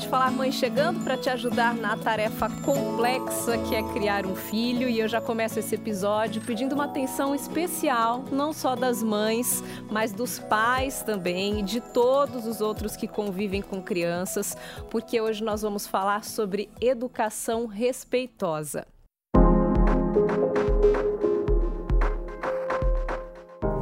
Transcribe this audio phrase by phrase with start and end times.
[0.00, 4.88] Pode Falar Mãe chegando para te ajudar na tarefa complexa que é criar um filho.
[4.88, 10.10] E eu já começo esse episódio pedindo uma atenção especial, não só das mães, mas
[10.10, 14.56] dos pais também e de todos os outros que convivem com crianças,
[14.90, 18.86] porque hoje nós vamos falar sobre educação respeitosa.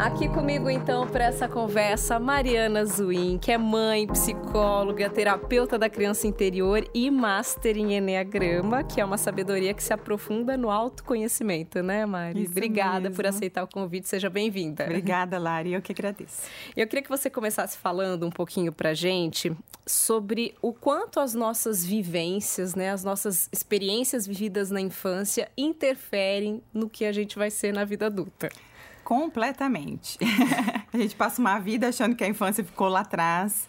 [0.09, 6.27] Aqui comigo então para essa conversa, Mariana Zuin, que é mãe, psicóloga, terapeuta da criança
[6.27, 12.07] interior e master em Enneagrama, que é uma sabedoria que se aprofunda no autoconhecimento, né,
[12.07, 12.45] Mari?
[12.45, 13.17] Isso Obrigada mesmo.
[13.17, 14.85] por aceitar o convite, seja bem-vinda.
[14.85, 16.49] Obrigada, Lari, eu que agradeço.
[16.75, 19.55] Eu queria que você começasse falando um pouquinho pra gente
[19.87, 26.89] sobre o quanto as nossas vivências, né, as nossas experiências vividas na infância interferem no
[26.89, 28.49] que a gente vai ser na vida adulta.
[29.09, 30.19] Completamente.
[30.93, 33.67] a gente passa uma vida achando que a infância ficou lá atrás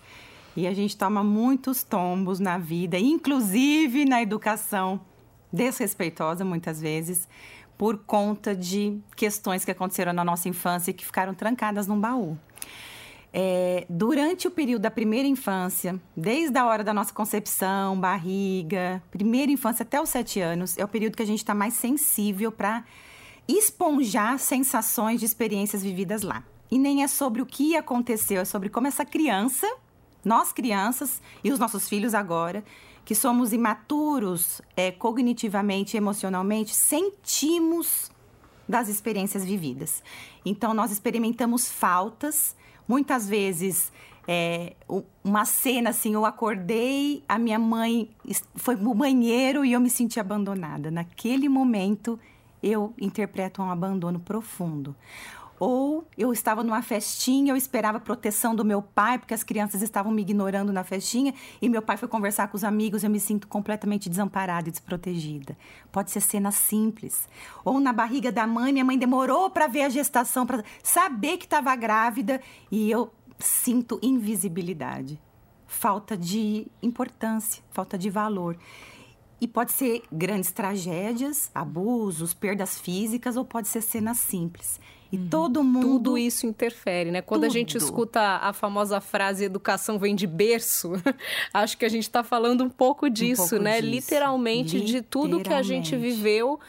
[0.53, 4.99] e a gente toma muitos tombos na vida, inclusive na educação
[5.49, 7.25] desrespeitosa, muitas vezes,
[7.77, 12.37] por conta de questões que aconteceram na nossa infância e que ficaram trancadas num baú.
[13.31, 19.49] É, durante o período da primeira infância, desde a hora da nossa concepção, barriga, primeira
[19.49, 22.83] infância até os sete anos, é o período que a gente está mais sensível para
[23.57, 26.43] esponjar sensações de experiências vividas lá.
[26.69, 29.67] E nem é sobre o que aconteceu, é sobre como essa criança,
[30.23, 32.63] nós crianças e os nossos filhos agora,
[33.03, 38.11] que somos imaturos é, cognitivamente, emocionalmente, sentimos
[38.67, 40.03] das experiências vividas.
[40.45, 42.55] Então, nós experimentamos faltas,
[42.87, 43.91] muitas vezes
[44.27, 44.75] é,
[45.23, 48.11] uma cena assim, eu acordei, a minha mãe
[48.53, 50.91] foi no banheiro e eu me senti abandonada.
[50.91, 52.19] Naquele momento,
[52.61, 54.95] eu interpreto um abandono profundo.
[55.59, 60.09] Ou eu estava numa festinha, eu esperava proteção do meu pai, porque as crianças estavam
[60.09, 63.45] me ignorando na festinha, e meu pai foi conversar com os amigos, eu me sinto
[63.45, 65.57] completamente desamparada e desprotegida.
[65.91, 67.27] Pode ser cena simples.
[67.65, 71.45] Ou na barriga da mãe, minha mãe demorou para ver a gestação, para saber que
[71.45, 72.39] estava grávida,
[72.71, 75.19] e eu sinto invisibilidade,
[75.67, 78.57] falta de importância, falta de valor.
[79.41, 84.79] E pode ser grandes tragédias, abusos, perdas físicas, ou pode ser cenas simples.
[85.11, 85.27] E uhum.
[85.27, 85.87] todo mundo.
[85.87, 87.21] Tudo isso interfere, né?
[87.21, 87.49] Quando Tudo.
[87.49, 90.91] a gente escuta a famosa frase educação vem de berço,
[91.53, 93.81] acho que a gente está falando um pouco disso, um pouco né?
[93.81, 93.91] Disso.
[93.91, 96.59] Literalmente, Literalmente, de tudo que a gente viveu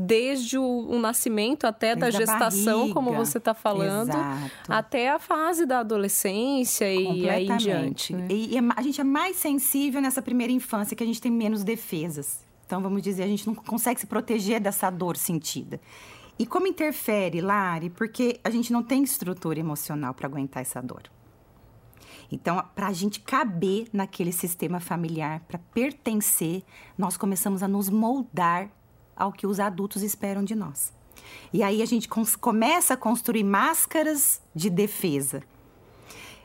[0.00, 2.94] desde o, o nascimento até desde da gestação, barriga.
[2.94, 4.52] como você está falando, Exato.
[4.68, 8.14] até a fase da adolescência e aí em diante.
[8.14, 8.28] Né?
[8.30, 11.64] E, e a gente é mais sensível nessa primeira infância, que a gente tem menos
[11.64, 12.46] defesas.
[12.64, 15.80] Então, vamos dizer, a gente não consegue se proteger dessa dor sentida.
[16.38, 17.90] E como interfere, Lari?
[17.90, 21.02] Porque a gente não tem estrutura emocional para aguentar essa dor.
[22.30, 26.62] Então, para a gente caber naquele sistema familiar, para pertencer,
[26.96, 28.70] nós começamos a nos moldar
[29.16, 30.92] ao que os adultos esperam de nós.
[31.52, 35.42] E aí a gente começa a construir máscaras de defesa,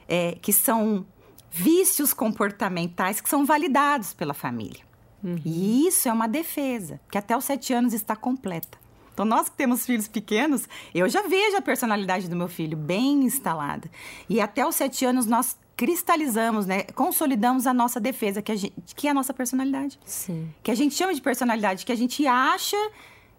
[0.08, 1.06] é, que são
[1.52, 4.84] vícios comportamentais que são validados pela família.
[5.24, 5.40] Uhum.
[5.46, 8.83] E isso é uma defesa, que até os sete anos está completa.
[9.14, 13.24] Então, nós que temos filhos pequenos, eu já vejo a personalidade do meu filho bem
[13.24, 13.90] instalada.
[14.28, 16.84] E até os sete anos, nós cristalizamos, né?
[16.96, 20.00] Consolidamos a nossa defesa, que, a gente, que é a nossa personalidade.
[20.06, 20.50] Sim.
[20.62, 22.78] Que a gente chama de personalidade, que a gente acha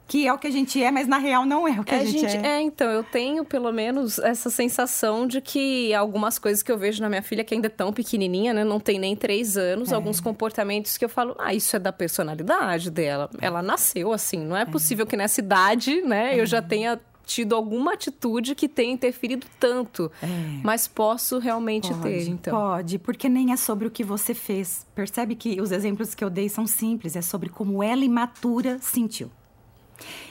[0.06, 2.00] que é o que a gente é, mas na real não é o que é,
[2.00, 2.58] a, gente, gente, é.
[2.58, 7.02] É, então, eu tenho pelo menos essa sensação de que algumas coisas que eu vejo
[7.02, 8.64] na minha filha, que ainda é tão pequenininha, né?
[8.64, 9.94] Não tem nem três anos, é.
[9.94, 13.30] alguns comportamentos que eu falo, ah, isso é da personalidade dela.
[13.40, 14.66] Ela nasceu assim, não é, é.
[14.66, 20.12] possível que nessa idade, né, eu já tenha tido alguma atitude que tenha interferido tanto.
[20.22, 20.26] É.
[20.62, 22.54] Mas posso realmente pode, ter, então.
[22.54, 24.86] Pode, porque nem é sobre o que você fez.
[24.94, 29.30] Percebe que os exemplos que eu dei são simples, é sobre como ela imatura sentiu.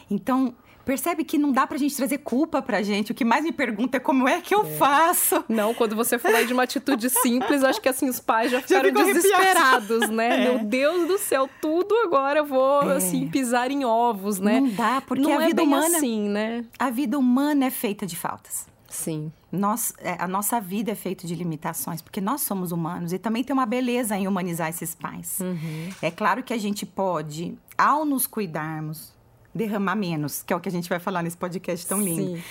[0.10, 0.54] Então,
[0.86, 3.12] percebe que não dá pra gente trazer culpa pra gente.
[3.12, 4.70] O que mais me pergunta é como é que eu é.
[4.76, 5.44] faço.
[5.48, 8.62] Não, quando você falou aí de uma atitude simples, acho que assim, os pais já
[8.62, 10.46] ficaram já desesperados, né?
[10.46, 10.52] É.
[10.52, 12.98] Meu Deus do céu, tudo agora eu vou, é.
[12.98, 14.60] assim, pisar em ovos, né?
[14.60, 15.98] Não dá, porque não a vida é humana.
[15.98, 16.66] assim, né?
[16.78, 18.68] A vida humana é feita de faltas.
[18.90, 19.32] Sim.
[19.52, 23.54] Nós, a nossa vida é feita de limitações, porque nós somos humanos e também tem
[23.54, 25.40] uma beleza em humanizar esses pais.
[25.40, 25.90] Uhum.
[26.00, 29.12] É claro que a gente pode, ao nos cuidarmos,
[29.54, 32.36] derramar menos, que é o que a gente vai falar nesse podcast tão lindo.
[32.38, 32.44] Sim.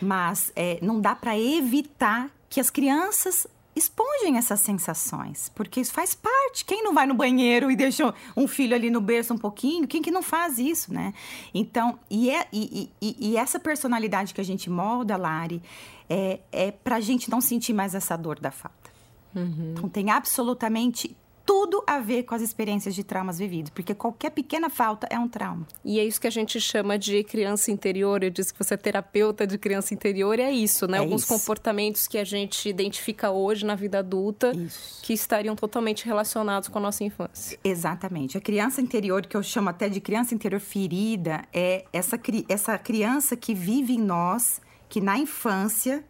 [0.00, 3.46] Mas é, não dá para evitar que as crianças
[3.78, 6.64] esponjem essas sensações, porque isso faz parte.
[6.64, 9.86] Quem não vai no banheiro e deixa um filho ali no berço um pouquinho?
[9.86, 11.14] Quem que não faz isso, né?
[11.54, 15.62] Então, e, é, e, e, e essa personalidade que a gente molda, Lari,
[16.10, 18.90] é, é para a gente não sentir mais essa dor da falta.
[19.34, 19.74] Uhum.
[19.76, 21.16] Então, tem absolutamente
[21.48, 25.26] tudo a ver com as experiências de traumas vividos, porque qualquer pequena falta é um
[25.26, 25.66] trauma.
[25.82, 28.22] E é isso que a gente chama de criança interior.
[28.22, 30.98] Eu disse que você é terapeuta de criança interior, é isso, né?
[30.98, 31.32] É Alguns isso.
[31.32, 35.00] comportamentos que a gente identifica hoje na vida adulta isso.
[35.02, 37.58] que estariam totalmente relacionados com a nossa infância.
[37.64, 38.36] Exatamente.
[38.36, 43.34] A criança interior, que eu chamo até de criança interior ferida, é essa, essa criança
[43.38, 46.04] que vive em nós, que na infância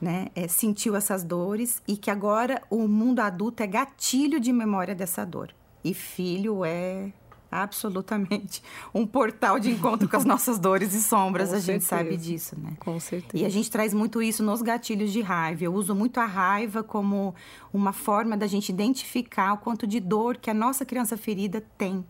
[0.00, 4.94] né, é, sentiu essas dores e que agora o mundo adulto é gatilho de memória
[4.94, 5.54] dessa dor.
[5.82, 7.12] E filho é
[7.50, 8.62] absolutamente
[8.92, 11.72] um portal de encontro com as nossas dores e sombras, com a certeza.
[11.72, 12.76] gente sabe disso, né?
[12.80, 13.42] Com certeza.
[13.42, 15.64] E a gente traz muito isso nos gatilhos de raiva.
[15.64, 17.34] Eu uso muito a raiva como
[17.72, 22.04] uma forma da gente identificar o quanto de dor que a nossa criança ferida tem.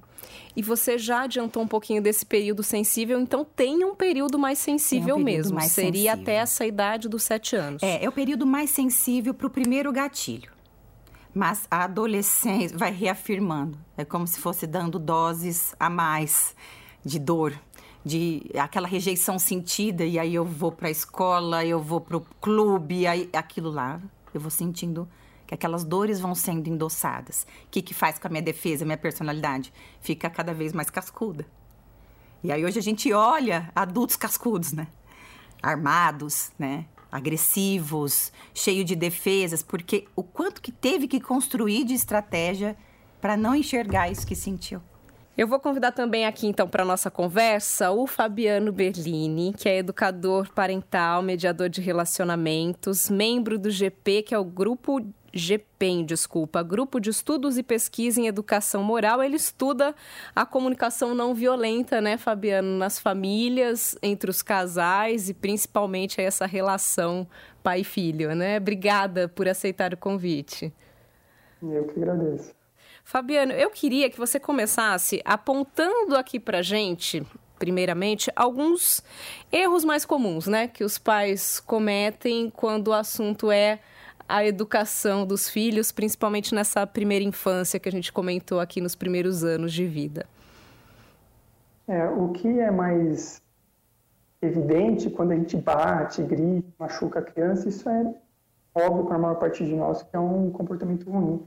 [0.56, 5.16] E você já adiantou um pouquinho desse período sensível, então tem um período mais sensível
[5.16, 5.54] um período mesmo.
[5.54, 6.22] Mais Seria sensível.
[6.22, 7.82] até essa idade dos sete anos.
[7.82, 10.52] É, é o período mais sensível para o primeiro gatilho.
[11.34, 13.76] Mas a adolescência vai reafirmando.
[13.96, 16.54] É como se fosse dando doses a mais
[17.04, 17.52] de dor,
[18.04, 22.20] de aquela rejeição sentida, e aí eu vou para a escola, eu vou para o
[22.40, 24.00] clube, aí aquilo lá,
[24.32, 25.08] eu vou sentindo
[25.54, 27.46] aquelas dores vão sendo endossadas.
[27.66, 29.72] O que, que faz com a minha defesa, minha personalidade?
[30.00, 31.46] Fica cada vez mais cascuda.
[32.42, 34.86] E aí hoje a gente olha adultos cascudos, né?
[35.62, 36.84] Armados, né?
[37.10, 42.76] Agressivos, cheio de defesas, porque o quanto que teve que construir de estratégia
[43.20, 44.82] para não enxergar isso que sentiu.
[45.36, 50.52] Eu vou convidar também aqui, então, para nossa conversa o Fabiano Berlini, que é educador
[50.52, 55.00] parental, mediador de relacionamentos, membro do GP, que é o Grupo
[55.34, 59.94] GPEM, desculpa, Grupo de Estudos e Pesquisa em Educação Moral, ele estuda
[60.34, 67.26] a comunicação não violenta, né, Fabiano, nas famílias, entre os casais e principalmente essa relação
[67.62, 68.58] pai-filho, né?
[68.58, 70.72] Obrigada por aceitar o convite.
[71.62, 72.54] Eu que agradeço.
[73.02, 77.26] Fabiano, eu queria que você começasse apontando aqui pra gente,
[77.58, 79.02] primeiramente, alguns
[79.50, 83.80] erros mais comuns, né, que os pais cometem quando o assunto é
[84.28, 89.44] a educação dos filhos, principalmente nessa primeira infância que a gente comentou aqui nos primeiros
[89.44, 90.26] anos de vida?
[91.86, 93.42] É, o que é mais
[94.40, 98.14] evidente quando a gente bate, grita, machuca a criança, isso é
[98.74, 101.46] óbvio para a maior parte de nós que é um comportamento ruim.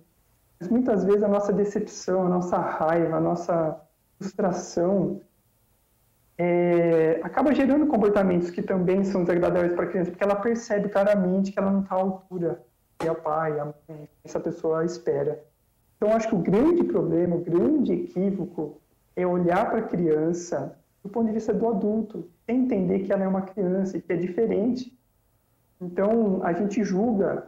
[0.59, 3.79] Mas muitas vezes a nossa decepção, a nossa raiva, a nossa
[4.19, 5.21] frustração
[6.37, 11.51] é, acaba gerando comportamentos que também são desagradáveis para a criança, porque ela percebe claramente
[11.51, 12.63] que ela não está à altura
[12.99, 15.43] que a pai, a mãe, essa pessoa espera.
[15.95, 18.79] Então, acho que o grande problema, o grande equívoco
[19.15, 23.27] é olhar para a criança do ponto de vista do adulto, entender que ela é
[23.27, 24.95] uma criança e que é diferente.
[25.79, 27.47] Então, a gente julga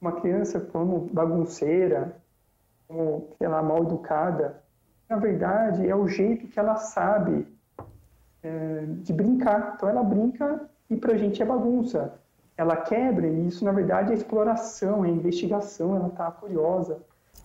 [0.00, 2.16] uma criança como bagunceira,
[2.86, 4.62] como, sei lá, mal educada.
[5.08, 7.46] Na verdade, é o jeito que ela sabe
[8.42, 9.74] é, de brincar.
[9.76, 12.12] Então, ela brinca e para a gente é bagunça
[12.60, 16.98] ela quebra, e isso, na verdade, é exploração, é investigação, ela está curiosa.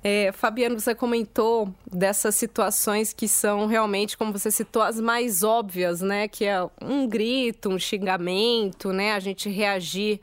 [0.04, 6.02] É, Fabiano, você comentou dessas situações que são realmente, como você citou, as mais óbvias,
[6.02, 6.28] né?
[6.28, 9.14] Que é um grito, um xingamento, né?
[9.14, 10.20] A gente reagir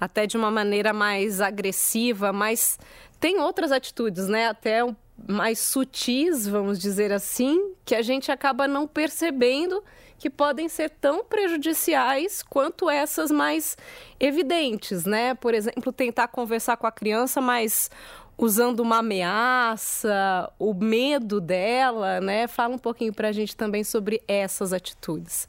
[0.00, 2.76] até de uma maneira mais agressiva, mas
[3.20, 4.48] tem outras atitudes, né?
[4.48, 4.80] Até
[5.28, 9.80] mais sutis, vamos dizer assim, que a gente acaba não percebendo
[10.18, 13.76] que podem ser tão prejudiciais quanto essas mais
[14.18, 15.34] evidentes, né?
[15.34, 17.90] Por exemplo, tentar conversar com a criança, mas
[18.36, 22.46] usando uma ameaça, o medo dela, né?
[22.46, 25.48] Fala um pouquinho para a gente também sobre essas atitudes.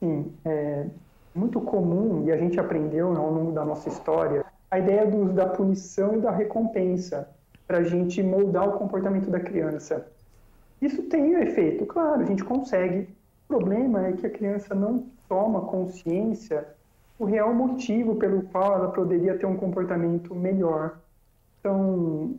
[0.00, 0.86] Sim, é
[1.34, 5.46] muito comum, e a gente aprendeu ao longo da nossa história, a ideia do, da
[5.46, 7.28] punição e da recompensa
[7.66, 10.06] para a gente moldar o comportamento da criança.
[10.80, 13.08] Isso tem efeito, claro, a gente consegue.
[13.44, 16.66] O problema é que a criança não toma consciência
[17.18, 20.98] o real motivo pelo qual ela poderia ter um comportamento melhor.
[21.60, 22.34] Então,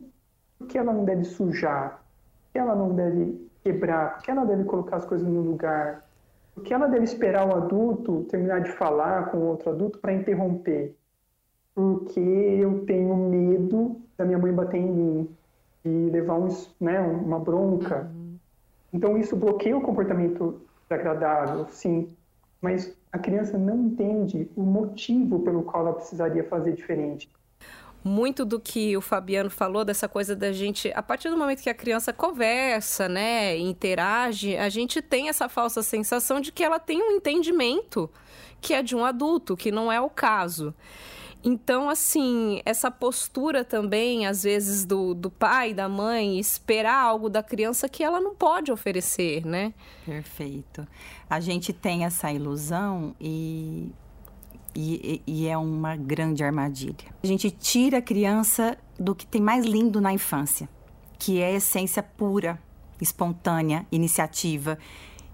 [0.57, 2.03] por que ela não deve sujar?
[2.45, 4.15] Por que ela não deve quebrar?
[4.15, 6.05] Por que ela deve colocar as coisas no lugar?
[6.53, 10.13] Por que ela deve esperar o adulto terminar de falar com o outro adulto para
[10.13, 10.95] interromper?
[11.73, 15.29] Porque eu tenho medo da minha mãe bater em mim
[15.83, 16.47] e levar um,
[16.79, 18.09] né, uma bronca.
[18.13, 18.37] Uhum.
[18.93, 22.15] Então isso bloqueia o comportamento desagradável, sim,
[22.61, 27.29] mas a criança não entende o motivo pelo qual ela precisaria fazer diferente.
[28.03, 31.69] Muito do que o Fabiano falou dessa coisa da gente, a partir do momento que
[31.69, 37.01] a criança conversa, né, interage, a gente tem essa falsa sensação de que ela tem
[37.01, 38.07] um entendimento
[38.61, 40.73] que é de um adulto, que não é o caso.
[41.47, 47.43] Então, assim, essa postura também, às vezes, do, do pai, da mãe, esperar algo da
[47.43, 49.71] criança que ela não pode oferecer, né?
[50.03, 50.87] Perfeito.
[51.29, 53.91] A gente tem essa ilusão e,
[54.75, 56.95] e, e é uma grande armadilha.
[57.23, 60.67] A gente tira a criança do que tem mais lindo na infância,
[61.19, 62.59] que é a essência pura,
[62.99, 64.79] espontânea, iniciativa.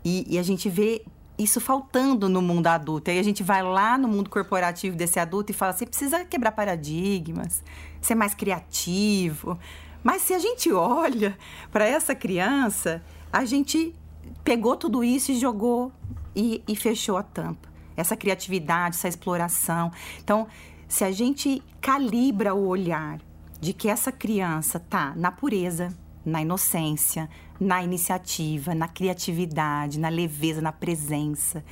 [0.03, 1.05] E, e, a gente vê
[1.43, 3.09] isso faltando no mundo adulto.
[3.09, 6.51] Aí a gente vai lá no mundo corporativo desse adulto e fala: você precisa quebrar
[6.51, 7.63] paradigmas,
[8.01, 9.57] ser mais criativo.
[10.03, 11.37] Mas se a gente olha
[11.71, 13.95] para essa criança, a gente
[14.43, 15.91] pegou tudo isso e jogou
[16.35, 17.69] e, e fechou a tampa.
[17.95, 19.91] Essa criatividade, essa exploração.
[20.23, 20.47] Então,
[20.87, 23.19] se a gente calibra o olhar
[23.59, 25.95] de que essa criança tá na pureza,
[26.25, 27.29] na inocência,
[27.61, 31.63] na iniciativa, na criatividade, na leveza, na presença.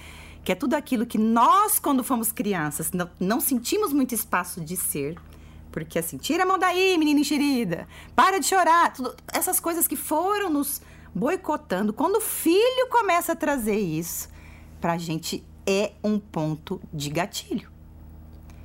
[0.43, 4.77] Que é tudo aquilo que nós, quando fomos crianças, não, não sentimos muito espaço de
[4.77, 5.17] ser.
[5.71, 8.93] Porque assim, tira a mão daí, menina enxerida, para de chorar.
[8.93, 10.79] Tudo, essas coisas que foram nos
[11.13, 11.91] boicotando.
[11.91, 14.29] Quando o filho começa a trazer isso,
[14.79, 17.67] pra gente é um ponto de gatilho.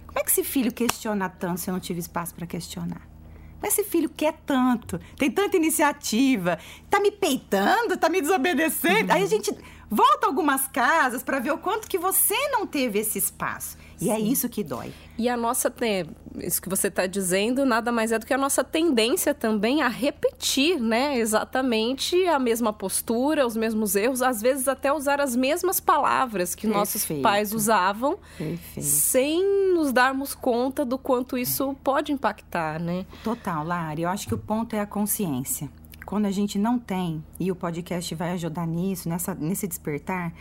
[0.06, 3.13] Como é que esse filho questiona tanto se eu não tive espaço para questionar?
[3.64, 6.58] Mas esse filho quer tanto, tem tanta iniciativa,
[6.90, 9.08] tá me peitando, tá me desobedecendo.
[9.08, 9.16] Uhum.
[9.16, 9.56] Aí a gente
[9.90, 13.78] volta algumas casas para ver o quanto que você não teve esse espaço.
[14.00, 14.22] E é Sim.
[14.22, 14.92] é isso que dói.
[15.16, 15.72] E a nossa,
[16.38, 19.88] isso que você está dizendo, nada mais é do que a nossa tendência também a
[19.88, 21.18] repetir, né?
[21.18, 26.66] Exatamente a mesma postura, os mesmos erros, às vezes até usar as mesmas palavras que
[26.66, 26.78] Perfeito.
[26.78, 28.86] nossos pais usavam, Perfeito.
[28.86, 33.06] sem nos darmos conta do quanto isso pode impactar, né?
[33.22, 34.02] Total, Lari.
[34.02, 35.70] Eu acho que o ponto é a consciência.
[36.04, 40.32] Quando a gente não tem, e o podcast vai ajudar nisso, nessa, nesse despertar,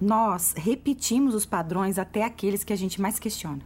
[0.00, 3.60] nós repetimos os padrões até aqueles que a gente mais questiona.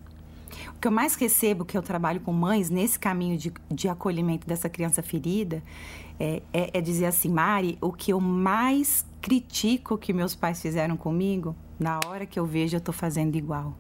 [0.75, 4.47] O que eu mais recebo, que eu trabalho com mães nesse caminho de, de acolhimento
[4.47, 5.63] dessa criança ferida,
[6.19, 10.97] é, é, é dizer assim, Mari, o que eu mais critico que meus pais fizeram
[10.97, 13.75] comigo, na hora que eu vejo, eu estou fazendo igual.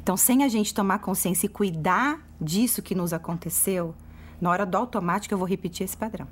[0.00, 3.94] Então, sem a gente tomar consciência e cuidar disso que nos aconteceu,
[4.40, 6.28] na hora do automático eu vou repetir esse padrão.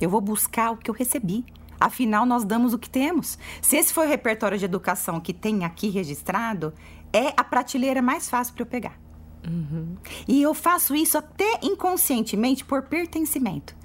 [0.00, 1.44] Eu vou buscar o que eu recebi.
[1.80, 3.38] Afinal, nós damos o que temos.
[3.60, 6.72] Se esse foi o repertório de educação que tem aqui registrado,
[7.12, 8.98] é a prateleira mais fácil para eu pegar.
[9.46, 9.96] Uhum.
[10.26, 13.76] E eu faço isso até inconscientemente por pertencimento.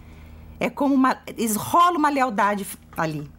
[0.60, 1.18] É como uma.
[1.58, 3.30] rola uma lealdade ali.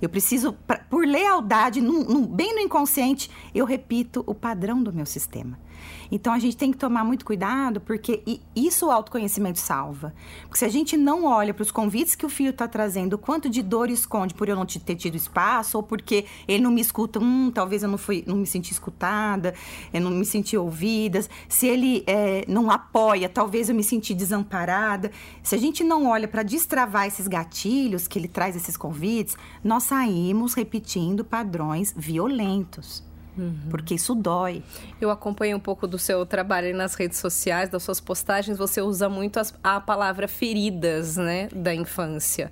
[0.00, 4.92] Eu preciso, pra, por lealdade, num, num, bem no inconsciente, eu repito o padrão do
[4.92, 5.58] meu sistema.
[6.10, 8.22] Então a gente tem que tomar muito cuidado, porque
[8.54, 10.14] isso o autoconhecimento salva.
[10.42, 13.18] Porque se a gente não olha para os convites que o filho está trazendo, o
[13.18, 16.80] quanto de dor esconde por eu não ter tido espaço, ou porque ele não me
[16.80, 19.54] escuta, hum, talvez eu não, fui, não me senti escutada,
[19.92, 21.24] eu não me senti ouvida.
[21.48, 25.10] Se ele é, não apoia, talvez eu me senti desamparada.
[25.42, 29.84] Se a gente não olha para destravar esses gatilhos que ele traz esses convites, nós
[29.84, 33.13] saímos repetindo padrões violentos.
[33.36, 33.68] Uhum.
[33.70, 34.62] Porque isso dói.
[35.00, 38.58] Eu acompanho um pouco do seu trabalho nas redes sociais, das suas postagens.
[38.58, 42.50] Você usa muito as, a palavra feridas, né, da infância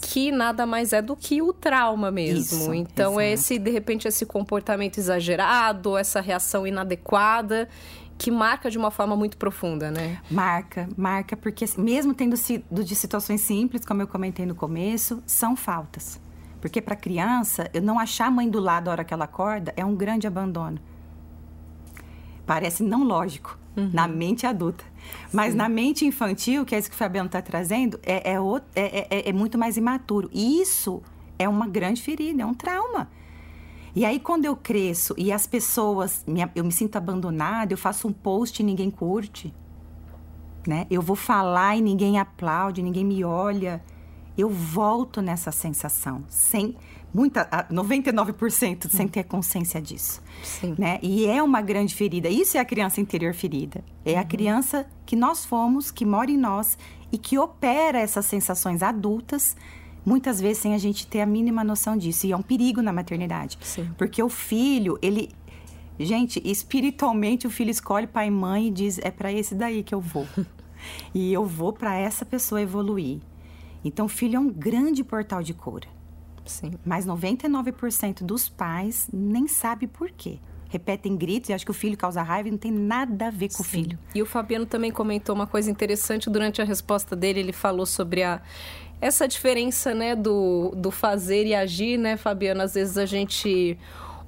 [0.00, 2.58] que nada mais é do que o trauma mesmo.
[2.58, 7.68] Isso, então, é esse, de repente, esse comportamento exagerado, essa reação inadequada
[8.18, 10.20] que marca de uma forma muito profunda, né?
[10.28, 15.54] Marca, marca, porque mesmo tendo sido de situações simples, como eu comentei no começo, são
[15.54, 16.20] faltas.
[16.60, 19.72] Porque para criança, eu não achar a mãe do lado a hora que ela acorda
[19.76, 20.78] é um grande abandono.
[22.44, 23.90] Parece não lógico uhum.
[23.92, 24.84] na mente adulta.
[25.32, 25.58] Mas Sim.
[25.58, 28.36] na mente infantil, que é isso que o Fabiano está trazendo, é, é,
[28.74, 30.28] é, é, é muito mais imaturo.
[30.32, 31.02] E isso
[31.38, 33.08] é uma grande ferida, é um trauma.
[33.94, 36.24] E aí, quando eu cresço e as pessoas,
[36.54, 39.52] eu me sinto abandonada, eu faço um post e ninguém curte,
[40.66, 40.86] né?
[40.90, 43.82] Eu vou falar e ninguém aplaude, ninguém me olha
[44.38, 46.76] eu volto nessa sensação, sem
[47.12, 50.74] muita 99% sem ter consciência disso, Sim.
[50.78, 50.98] né?
[51.02, 52.28] E é uma grande ferida.
[52.28, 53.82] Isso é a criança interior ferida.
[54.04, 54.20] É uhum.
[54.20, 56.78] a criança que nós fomos, que mora em nós
[57.10, 59.56] e que opera essas sensações adultas
[60.04, 62.26] muitas vezes sem a gente ter a mínima noção disso.
[62.26, 63.58] E é um perigo na maternidade.
[63.60, 63.90] Sim.
[63.98, 65.30] Porque o filho, ele.
[66.00, 69.94] Gente, espiritualmente o filho escolhe pai e mãe e diz: é para esse daí que
[69.94, 70.26] eu vou.
[71.12, 73.18] e eu vou para essa pessoa evoluir.
[73.84, 75.86] Então, o filho é um grande portal de cura.
[76.44, 76.72] Sim.
[76.84, 80.38] Mas 99% dos pais nem sabe por quê.
[80.70, 83.48] Repetem gritos e acham que o filho causa raiva e não tem nada a ver
[83.48, 83.62] com Sim.
[83.62, 83.98] o filho.
[84.14, 87.40] E o Fabiano também comentou uma coisa interessante durante a resposta dele.
[87.40, 88.42] Ele falou sobre a
[89.00, 92.62] essa diferença, né, do, do fazer e agir, né, Fabiano?
[92.62, 93.78] Às vezes a gente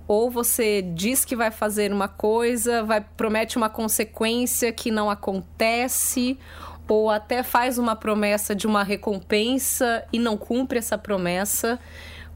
[0.06, 6.38] Ou você diz que vai fazer uma coisa, vai promete uma consequência que não acontece,
[6.94, 11.78] ou até faz uma promessa de uma recompensa e não cumpre essa promessa.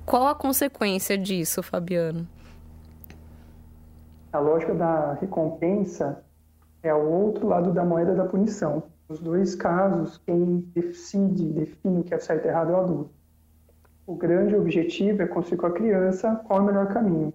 [0.06, 2.26] Qual a consequência disso, Fabiano?
[4.32, 6.22] A lógica da recompensa
[6.82, 8.84] é o outro lado da moeda da punição.
[9.08, 13.10] Nos dois casos, quem decide, define o que é certo e errado é o adulto.
[14.06, 17.32] O grande objetivo é construir com a criança qual é o melhor caminho.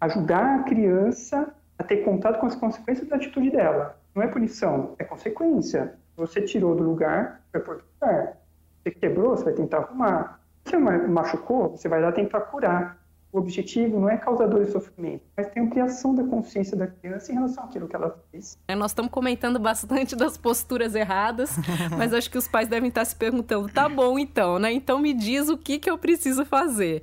[0.00, 3.98] Ajudar a criança a ter contato com as consequências da atitude dela.
[4.14, 5.94] Não é punição, é consequência.
[6.16, 8.36] Você tirou do lugar, vai pôr do lugar.
[8.82, 10.40] Você quebrou, você vai tentar arrumar.
[10.64, 13.03] Você machucou, você vai lá tentar curar
[13.34, 17.32] o objetivo não é causar dor e sofrimento, mas tem ampliação da consciência da criança
[17.32, 18.56] em relação àquilo que ela fez.
[18.68, 21.50] É, nós estamos comentando bastante das posturas erradas,
[21.98, 24.72] mas acho que os pais devem estar se perguntando: tá bom então, né?
[24.72, 27.02] Então me diz o que, que eu preciso fazer.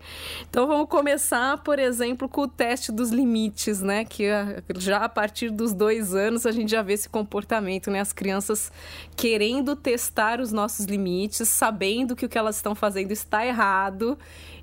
[0.49, 4.05] Então vamos começar, por exemplo, com o teste dos limites, né?
[4.05, 7.99] Que ah, já a partir dos dois anos a gente já vê esse comportamento, né?
[7.99, 8.71] As crianças
[9.17, 14.17] querendo testar os nossos limites, sabendo que o que elas estão fazendo está errado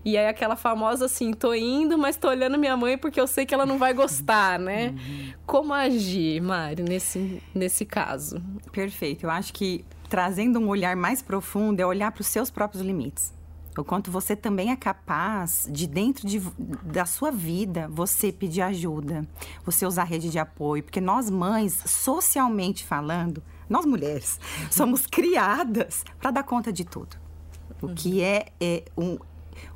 [0.09, 3.45] e aí aquela famosa assim, tô indo, mas tô olhando minha mãe porque eu sei
[3.45, 4.89] que ela não vai gostar, né?
[4.89, 5.33] Uhum.
[5.45, 8.43] Como agir, Mari, nesse, nesse caso?
[8.73, 9.25] Perfeito.
[9.25, 13.35] Eu acho que trazendo um olhar mais profundo é olhar para os seus próprios limites.
[13.77, 16.41] O quanto você também é capaz de, dentro de,
[16.83, 19.25] da sua vida, você pedir ajuda,
[19.65, 20.83] você usar rede de apoio.
[20.83, 27.17] Porque nós, mães, socialmente falando, nós mulheres, somos criadas para dar conta de tudo.
[27.81, 29.19] O que é, é um,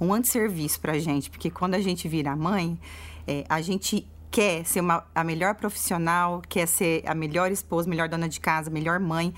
[0.01, 2.79] um antisserviço para a gente, porque quando a gente vira mãe,
[3.27, 8.09] é, a gente quer ser uma, a melhor profissional, quer ser a melhor esposa, melhor
[8.09, 9.35] dona de casa, melhor mãe,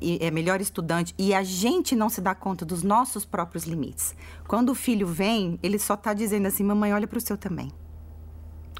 [0.00, 4.14] e é melhor estudante, e a gente não se dá conta dos nossos próprios limites.
[4.48, 7.70] Quando o filho vem, ele só está dizendo assim: mamãe, olha para o seu também.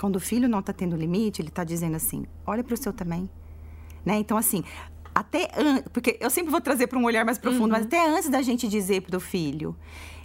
[0.00, 2.90] Quando o filho não está tendo limite, ele está dizendo assim: olha para o seu
[2.90, 3.28] também.
[4.02, 4.18] Né?
[4.18, 4.64] Então, assim,
[5.14, 5.50] até
[5.92, 7.72] porque eu sempre vou trazer para um olhar mais profundo, uhum.
[7.72, 9.76] mas até antes da gente dizer para o filho,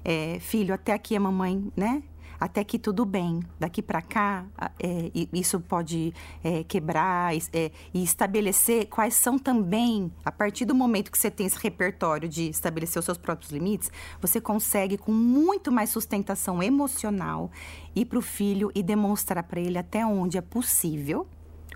[0.06, 2.04] é, filho, até aqui a mamãe, né?
[2.40, 3.40] Até aqui tudo bem.
[3.60, 4.46] Daqui para cá,
[4.80, 6.14] é, isso pode
[6.44, 11.48] é, quebrar é, e estabelecer quais são também, a partir do momento que você tem
[11.48, 13.92] esse repertório de estabelecer os seus próprios limites,
[14.22, 17.50] você consegue, com muito mais sustentação emocional,
[17.96, 21.28] ir para o filho e demonstrar para ele até onde é possível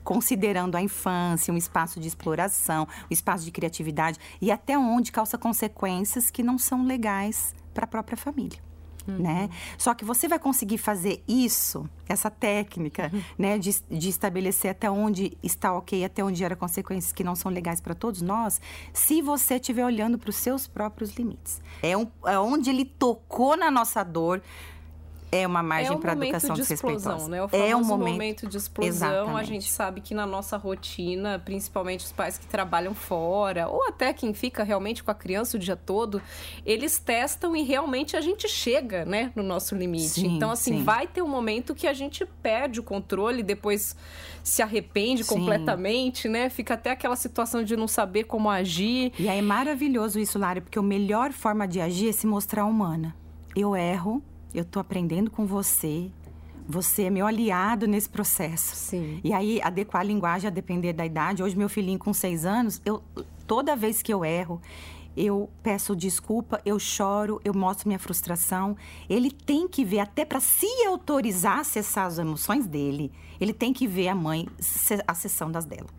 [0.02, 5.38] considerando a infância, um espaço de exploração, um espaço de criatividade e até onde causa
[5.38, 7.54] consequências que não são legais
[7.88, 8.60] para a própria família.
[9.08, 9.18] Uhum.
[9.20, 9.50] Né?
[9.78, 13.22] Só que você vai conseguir fazer isso, essa técnica, uhum.
[13.38, 17.52] né, de, de, estabelecer até onde está ok, até onde gera consequências que não são
[17.52, 18.62] legais para todos nós,
[18.94, 21.62] se você estiver olhando para os seus próprios limites.
[21.82, 24.42] É, um, é onde ele tocou na nossa dor,
[25.32, 27.44] é uma margem é um para educação de explosão, né?
[27.44, 28.12] O é um momento...
[28.13, 29.10] momento de explosão.
[29.10, 29.39] Exatamente.
[29.39, 34.12] A gente sabe que na nossa rotina, principalmente os pais que trabalham fora, ou até
[34.12, 36.22] quem fica realmente com a criança o dia todo,
[36.65, 40.10] eles testam e realmente a gente chega, né, no nosso limite.
[40.10, 40.84] Sim, então, assim, sim.
[40.84, 43.96] vai ter um momento que a gente perde o controle, depois
[44.44, 45.36] se arrepende sim.
[45.36, 46.50] completamente, né?
[46.50, 49.12] Fica até aquela situação de não saber como agir.
[49.20, 52.65] E aí é maravilhoso isso, Lara, porque a melhor forma de agir é se mostrar
[52.65, 53.15] humana.
[53.56, 56.12] Eu erro, eu estou aprendendo com você.
[56.68, 58.76] Você é meu aliado nesse processo.
[58.76, 59.20] Sim.
[59.24, 61.42] E aí, adequar a linguagem a depender da idade.
[61.42, 63.02] Hoje, meu filhinho com seis anos, eu,
[63.48, 64.62] toda vez que eu erro,
[65.18, 68.78] eu peço desculpa, eu choro, eu mostro minha frustração.
[69.10, 73.74] Ele tem que ver, até para se autorizar a acessar as emoções dele, ele tem
[73.74, 74.48] que ver a mãe
[75.08, 75.90] acessando as dela.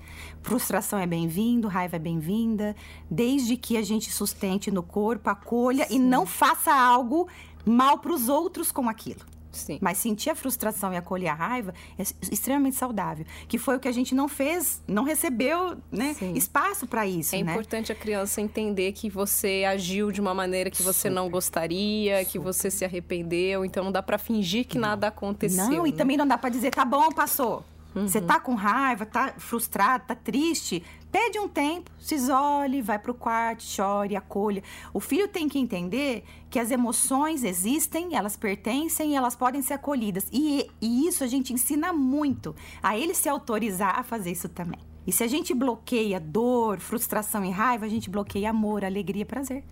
[0.42, 2.76] Frustração é bem-vindo, raiva é bem-vinda,
[3.10, 5.96] desde que a gente sustente no corpo, acolha Sim.
[5.96, 7.28] e não faça algo
[7.64, 9.20] mal para os outros com aquilo.
[9.52, 9.78] Sim.
[9.80, 13.26] Mas sentir a frustração e acolher a raiva é extremamente saudável.
[13.48, 17.34] Que foi o que a gente não fez, não recebeu né, espaço para isso.
[17.34, 17.52] É né?
[17.52, 21.10] importante a criança entender que você agiu de uma maneira que você Super.
[21.10, 22.30] não gostaria, Super.
[22.30, 23.64] que você se arrependeu.
[23.64, 24.90] Então não dá para fingir que não.
[24.90, 25.68] nada aconteceu.
[25.68, 25.88] Não, né?
[25.88, 27.64] e também não dá para dizer, tá bom, passou.
[27.94, 28.06] Uhum.
[28.06, 30.82] Você tá com raiva, tá frustrado, tá triste.
[31.10, 34.62] Pede um tempo, se isole, vai para o quarto, chore, acolha.
[34.94, 39.74] O filho tem que entender que as emoções existem, elas pertencem e elas podem ser
[39.74, 40.28] acolhidas.
[40.32, 44.78] E, e isso a gente ensina muito a ele se autorizar a fazer isso também.
[45.04, 49.64] E se a gente bloqueia dor, frustração e raiva, a gente bloqueia amor, alegria, prazer.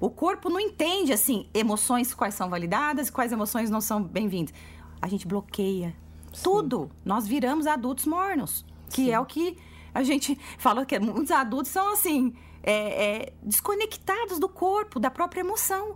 [0.00, 4.54] O corpo não entende assim emoções quais são validadas, quais emoções não são bem-vindas.
[5.02, 5.94] A gente bloqueia
[6.32, 6.42] Sim.
[6.44, 6.90] tudo.
[7.04, 9.10] Nós viramos adultos mornos, que Sim.
[9.10, 9.58] é o que
[9.94, 15.40] a gente fala que muitos adultos são assim, é, é, desconectados do corpo, da própria
[15.40, 15.94] emoção.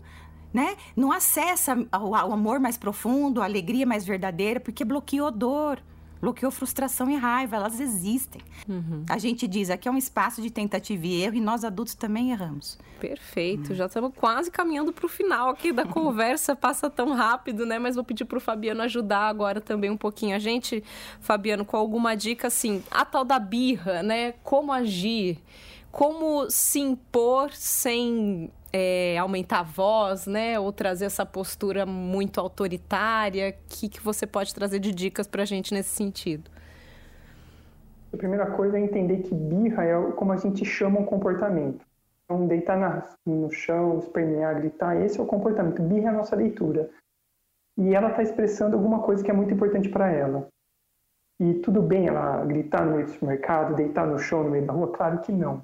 [0.53, 0.77] né?
[0.97, 5.83] Não acessa o, amor mais profundo, a alegria mais verdadeira, porque bloqueou dor
[6.27, 8.43] bloqueou frustração e raiva, elas existem.
[8.69, 9.05] Uhum.
[9.09, 12.33] A gente diz, aqui é um espaço de tentativa e erro e nós adultos também
[12.33, 12.77] erramos.
[12.99, 13.77] Perfeito, uhum.
[13.77, 17.79] já estamos quase caminhando para o final aqui da conversa, passa tão rápido, né?
[17.79, 20.83] Mas vou pedir para o Fabiano ajudar agora também um pouquinho a gente,
[21.21, 24.33] Fabiano, com alguma dica assim, a tal da birra, né?
[24.43, 25.39] Como agir,
[25.93, 30.59] como se impor sem é, aumentar a voz, né?
[30.59, 33.51] Ou trazer essa postura muito autoritária?
[33.51, 36.51] O que, que você pode trazer de dicas para a gente nesse sentido?
[38.13, 41.85] A primeira coisa é entender que birra é como a gente chama um comportamento.
[42.25, 45.83] Então, deitar na, no chão, espernear, gritar, esse é o comportamento.
[45.83, 46.91] Birra é a nossa leitura.
[47.79, 50.49] E ela está expressando alguma coisa que é muito importante para ela.
[51.39, 54.73] E tudo bem ela gritar no meio do supermercado, deitar no chão no meio da
[54.73, 54.91] rua?
[54.93, 55.63] Claro que não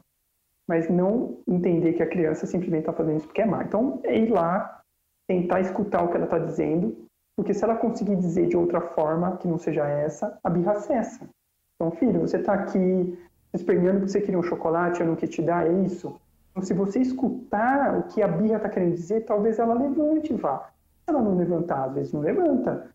[0.68, 3.62] mas não entender que a criança simplesmente está fazendo isso porque é má.
[3.62, 4.80] Então, é ir lá,
[5.28, 6.96] tentar escutar o que ela está dizendo,
[7.36, 11.28] porque se ela conseguir dizer de outra forma, que não seja essa, a birra cessa.
[11.76, 13.18] Então, filho, você está aqui
[13.52, 16.18] esperneando porque você queria um chocolate, eu não quis te dar, é isso?
[16.50, 20.36] Então, se você escutar o que a birra está querendo dizer, talvez ela levante e
[20.36, 20.70] vá.
[21.04, 22.90] Se ela não levantar, às vezes não levanta.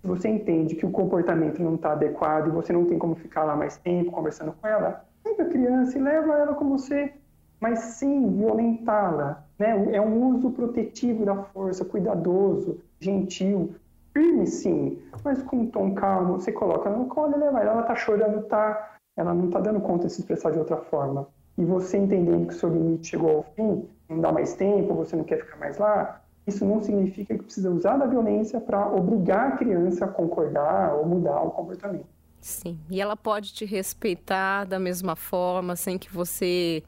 [0.00, 3.44] Se você entende que o comportamento não está adequado e você não tem como ficar
[3.44, 7.12] lá mais tempo conversando com ela, pega a criança e leva ela com você,
[7.58, 9.42] mas sim violentá-la.
[9.58, 9.96] Né?
[9.96, 13.74] É um uso protetivo da força, cuidadoso, gentil,
[14.12, 16.34] firme sim, mas com um tom calmo.
[16.34, 17.72] Você coloca no colo e leva ela.
[17.72, 18.96] Ela está chorando, tá?
[19.16, 21.26] Ela não está dando conta de se expressar de outra forma.
[21.56, 25.16] E você entendendo que o seu limite chegou ao fim, não dá mais tempo, você
[25.16, 29.52] não quer ficar mais lá, isso não significa que precisa usar da violência para obrigar
[29.52, 32.06] a criança a concordar ou mudar o comportamento.
[32.44, 36.82] Sim, e ela pode te respeitar da mesma forma, sem que você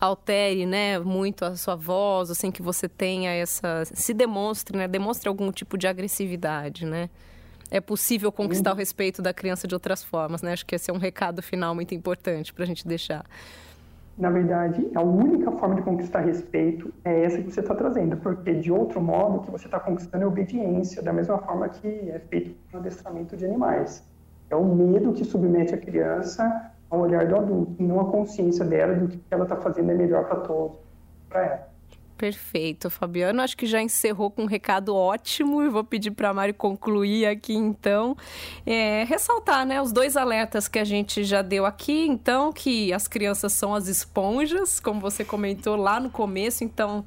[0.00, 4.88] altere, né, muito a sua voz, ou sem que você tenha essa, se demonstre, né,
[4.88, 7.08] demonstre algum tipo de agressividade, né?
[7.70, 8.74] É possível conquistar uhum.
[8.74, 10.52] o respeito da criança de outras formas, né?
[10.52, 13.24] Acho que esse é um recado final muito importante para a gente deixar.
[14.18, 18.54] Na verdade, a única forma de conquistar respeito é essa que você está trazendo, porque
[18.54, 22.18] de outro modo, o que você está conquistando é obediência, da mesma forma que é
[22.28, 24.04] feito no adestramento de animais.
[24.50, 28.94] É o medo que submete a criança ao olhar do adulto, não a consciência dela
[28.94, 30.76] do que ela está fazendo é melhor para todos,
[31.28, 31.76] para ela.
[32.16, 33.42] Perfeito, Fabiano.
[33.42, 37.26] Acho que já encerrou com um recado ótimo e vou pedir para a Mari concluir
[37.26, 38.16] aqui então.
[38.64, 43.06] É, ressaltar né, os dois alertas que a gente já deu aqui, então, que as
[43.06, 47.04] crianças são as esponjas, como você comentou lá no começo, então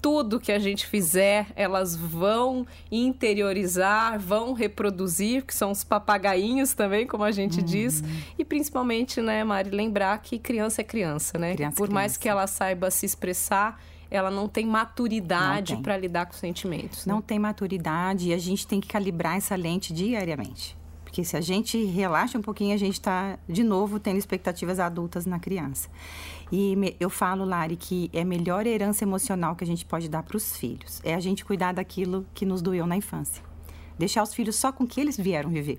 [0.00, 7.06] tudo que a gente fizer, elas vão interiorizar, vão reproduzir, que são os papagainhos também,
[7.06, 7.64] como a gente uhum.
[7.64, 8.02] diz.
[8.38, 11.54] E principalmente, né, Mari, lembrar que criança é criança, né?
[11.54, 11.94] Criança, Por criança.
[11.94, 13.80] mais que ela saiba se expressar,
[14.10, 17.04] ela não tem maturidade para lidar com sentimentos.
[17.04, 17.12] Né?
[17.12, 20.76] Não tem maturidade e a gente tem que calibrar essa lente diariamente.
[21.04, 25.24] Porque se a gente relaxa um pouquinho, a gente está, de novo, tendo expectativas adultas
[25.24, 25.88] na criança.
[26.50, 30.22] E eu falo, Lari, que é a melhor herança emocional que a gente pode dar
[30.22, 31.00] para os filhos.
[31.04, 33.42] É a gente cuidar daquilo que nos doeu na infância.
[33.98, 35.78] Deixar os filhos só com o que eles vieram viver.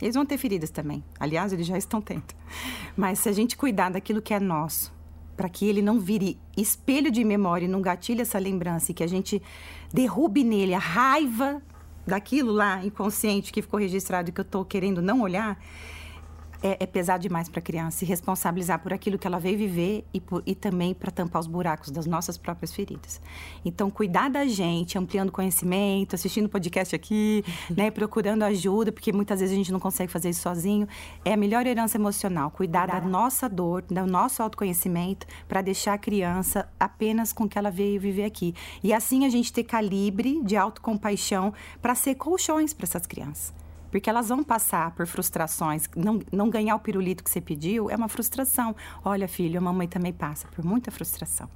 [0.00, 1.04] Eles vão ter feridas também.
[1.20, 2.24] Aliás, eles já estão tendo.
[2.96, 4.92] Mas se a gente cuidar daquilo que é nosso,
[5.36, 9.02] para que ele não vire espelho de memória e não gatilhe essa lembrança e que
[9.02, 9.42] a gente
[9.92, 11.60] derrube nele a raiva
[12.06, 15.58] daquilo lá inconsciente que ficou registrado e que eu estou querendo não olhar,
[16.64, 20.06] é, é pesado demais para a criança se responsabilizar por aquilo que ela veio viver
[20.14, 23.20] e, por, e também para tampar os buracos das nossas próprias feridas.
[23.62, 29.52] Então, cuidar da gente, ampliando conhecimento, assistindo podcast aqui, né, procurando ajuda, porque muitas vezes
[29.52, 30.88] a gente não consegue fazer isso sozinho,
[31.22, 32.50] é a melhor herança emocional.
[32.50, 37.58] Cuidar da nossa dor, do nosso autoconhecimento, para deixar a criança apenas com o que
[37.58, 38.54] ela veio viver aqui.
[38.82, 43.63] E assim a gente ter calibre de autocompaixão para ser colchões para essas crianças
[43.94, 45.88] porque elas vão passar por frustrações.
[45.94, 48.74] Não, não ganhar o pirulito que você pediu é uma frustração.
[49.04, 51.48] Olha, filho, a mamãe também passa por muita frustração.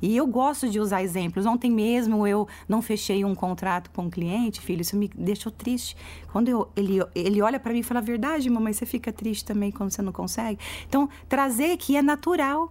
[0.00, 1.46] E eu gosto de usar exemplos.
[1.46, 5.96] Ontem mesmo eu não fechei um contrato com um cliente, filho, isso me deixou triste.
[6.30, 9.72] Quando eu, ele, ele olha para mim e fala: Verdade, mamãe, você fica triste também
[9.72, 10.60] quando você não consegue?
[10.88, 12.70] Então, trazer que é natural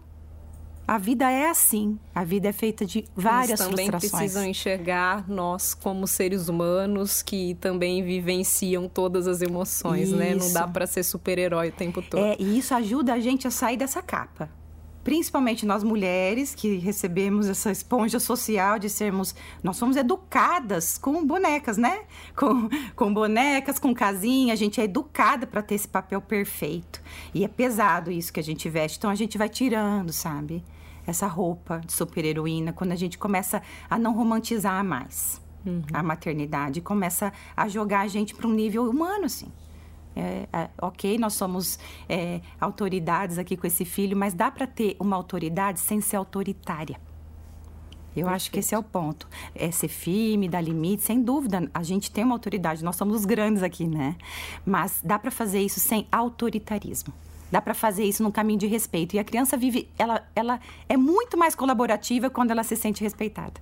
[0.90, 2.00] a vida é assim.
[2.16, 4.12] A vida é feita de várias Eles também frustrações.
[4.12, 10.18] precisam enxergar nós como seres humanos que também vivenciam todas as emoções, isso.
[10.18, 10.34] né?
[10.34, 12.20] Não dá para ser super-herói o tempo todo.
[12.20, 14.50] É, e isso ajuda a gente a sair dessa capa
[15.02, 21.78] principalmente nós mulheres que recebemos essa esponja social de sermos, nós somos educadas com bonecas,
[21.78, 22.02] né?
[22.36, 27.02] Com, com bonecas, com casinha, a gente é educada para ter esse papel perfeito.
[27.34, 30.64] E é pesado isso que a gente veste, então a gente vai tirando, sabe?
[31.10, 35.84] Essa roupa de super-heroína, quando a gente começa a não romantizar mais uhum.
[35.94, 39.52] a maternidade, começa a jogar a gente para um nível humano, assim.
[40.16, 44.96] É, é, ok, nós somos é, autoridades aqui com esse filho, mas dá para ter
[45.00, 47.00] uma autoridade sem ser autoritária.
[48.16, 48.36] Eu Perfeito.
[48.36, 49.28] acho que esse é o ponto.
[49.54, 51.70] É ser firme, dar limite, sem dúvida.
[51.74, 54.16] A gente tem uma autoridade, nós somos os grandes aqui, né?
[54.66, 57.14] Mas dá para fazer isso sem autoritarismo.
[57.52, 59.16] Dá para fazer isso num caminho de respeito.
[59.16, 63.60] E a criança vive, ela, ela é muito mais colaborativa quando ela se sente respeitada.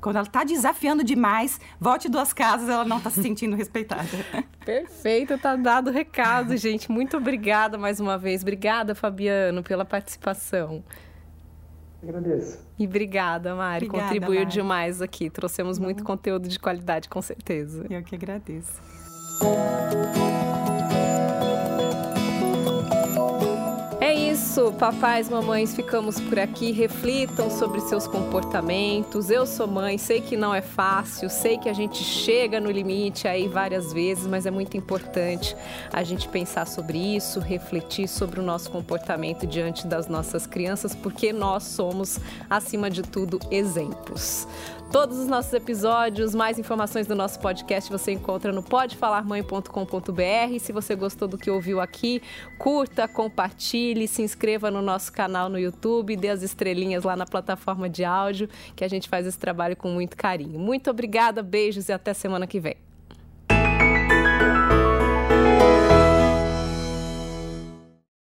[0.00, 4.06] Quando ela está desafiando demais, volte duas casas, ela não está se sentindo respeitada.
[4.62, 6.90] Perfeito, tá dado o recado, gente.
[6.90, 8.42] Muito obrigada mais uma vez.
[8.42, 10.84] Obrigada, Fabiano, pela participação.
[12.02, 12.58] Agradeço.
[12.78, 13.86] E obrigada, Mari.
[13.86, 14.52] Obrigada, Contribuiu Mari.
[14.52, 15.30] demais aqui.
[15.30, 17.86] Trouxemos muito conteúdo de qualidade, com certeza.
[17.88, 18.82] Eu que agradeço.
[24.54, 26.70] Isso, papais, mamães, ficamos por aqui.
[26.70, 29.28] Reflitam sobre seus comportamentos.
[29.28, 33.26] Eu sou mãe, sei que não é fácil, sei que a gente chega no limite
[33.26, 35.56] aí várias vezes, mas é muito importante
[35.92, 41.32] a gente pensar sobre isso, refletir sobre o nosso comportamento diante das nossas crianças, porque
[41.32, 44.46] nós somos, acima de tudo, exemplos.
[44.94, 50.58] Todos os nossos episódios, mais informações do nosso podcast você encontra no podefalarmãe.com.br.
[50.60, 52.22] Se você gostou do que ouviu aqui,
[52.58, 57.88] curta, compartilhe, se inscreva no nosso canal no YouTube, dê as estrelinhas lá na plataforma
[57.88, 60.60] de áudio, que a gente faz esse trabalho com muito carinho.
[60.60, 62.76] Muito obrigada, beijos e até semana que vem.